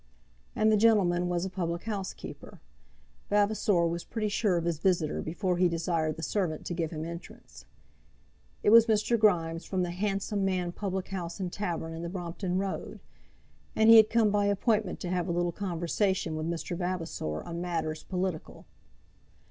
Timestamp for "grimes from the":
9.19-9.91